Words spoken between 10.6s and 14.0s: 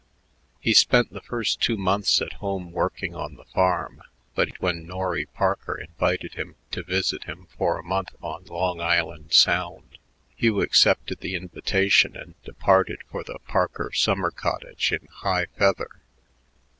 accepted the invitation and departed for the Parker